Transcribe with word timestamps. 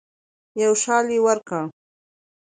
یو 0.63 0.73
شال 0.83 1.05
یې 1.13 1.19
ورکړ. 1.25 1.63